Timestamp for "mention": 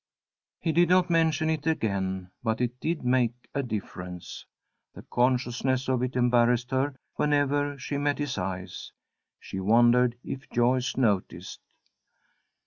1.11-1.47